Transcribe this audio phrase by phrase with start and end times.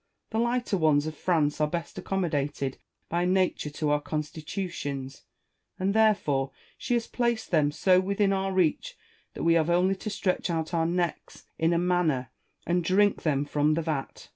[0.31, 5.25] The lighter ones of Prance are best accommodated by Nature to our constitutions,
[5.77, 8.97] and therefore she has placed them so within our reach
[9.35, 12.31] that we have only to stretch out our necks, in a manner,
[12.65, 14.29] and drink them from the vat.